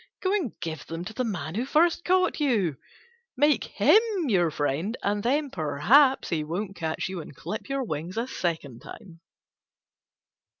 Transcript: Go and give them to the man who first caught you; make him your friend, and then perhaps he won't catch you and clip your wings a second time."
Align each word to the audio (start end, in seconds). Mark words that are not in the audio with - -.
Go 0.23 0.33
and 0.33 0.59
give 0.61 0.87
them 0.87 1.05
to 1.05 1.13
the 1.13 1.23
man 1.23 1.53
who 1.53 1.63
first 1.63 2.03
caught 2.03 2.39
you; 2.39 2.75
make 3.37 3.65
him 3.65 4.01
your 4.29 4.49
friend, 4.49 4.97
and 5.03 5.21
then 5.21 5.51
perhaps 5.51 6.29
he 6.29 6.43
won't 6.43 6.75
catch 6.75 7.07
you 7.07 7.21
and 7.21 7.35
clip 7.35 7.69
your 7.69 7.83
wings 7.83 8.17
a 8.17 8.25
second 8.25 8.79
time." 8.79 9.19